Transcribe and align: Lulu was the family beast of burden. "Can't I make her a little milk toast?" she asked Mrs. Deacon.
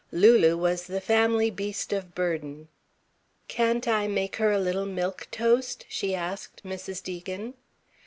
Lulu 0.11 0.57
was 0.57 0.85
the 0.87 0.99
family 0.99 1.51
beast 1.51 1.93
of 1.93 2.15
burden. 2.15 2.69
"Can't 3.47 3.87
I 3.87 4.07
make 4.07 4.37
her 4.37 4.51
a 4.51 4.57
little 4.59 4.87
milk 4.87 5.27
toast?" 5.29 5.85
she 5.89 6.15
asked 6.15 6.63
Mrs. 6.65 7.03
Deacon. 7.03 7.53